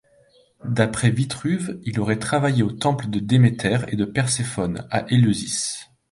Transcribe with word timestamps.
D’après 0.65 1.11
Vitruve, 1.11 1.79
il 1.83 1.99
aurait 1.99 2.17
travaillé 2.17 2.63
au 2.63 2.71
temple 2.71 3.07
de 3.07 3.19
Déméter 3.19 3.81
et 3.89 3.95
de 3.95 4.05
Perséphone, 4.05 4.87
à 4.89 5.05
Éleusis. 5.11 5.91